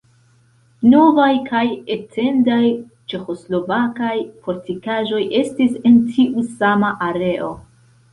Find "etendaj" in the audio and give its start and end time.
1.95-2.63